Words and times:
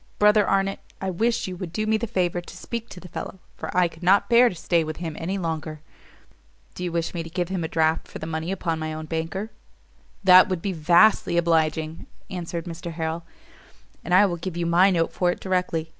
Brother 0.17 0.47
Arnott, 0.47 0.79
I 0.99 1.11
wish 1.11 1.47
you 1.47 1.55
would 1.57 1.71
do 1.71 1.85
me 1.85 1.95
the 1.95 2.07
favour 2.07 2.41
to 2.41 2.57
speak 2.57 2.89
to 2.89 2.99
the 2.99 3.07
fellow, 3.07 3.37
for 3.55 3.69
I 3.77 3.87
could 3.87 4.01
not 4.01 4.29
bear 4.31 4.49
to 4.49 4.55
stay 4.55 4.83
with 4.83 4.97
him 4.97 5.15
any 5.19 5.37
longer." 5.37 5.79
"Do 6.73 6.83
you 6.83 6.91
wish 6.91 7.13
me 7.13 7.21
to 7.21 7.29
give 7.29 7.49
him 7.49 7.63
a 7.63 7.67
draft 7.67 8.07
for 8.07 8.17
the 8.17 8.25
money 8.25 8.51
upon 8.51 8.79
my 8.79 8.95
own 8.95 9.05
banker?" 9.05 9.51
"That 10.23 10.49
would 10.49 10.59
be 10.63 10.73
vastly 10.73 11.37
obliging," 11.37 12.07
answered 12.31 12.65
Mr 12.65 12.93
Harrel, 12.93 13.25
"and 14.03 14.11
I 14.11 14.25
will 14.25 14.37
give 14.37 14.57
you 14.57 14.65
my 14.65 14.89
note 14.89 15.13
for 15.13 15.29
it 15.29 15.39
directly. 15.39 15.87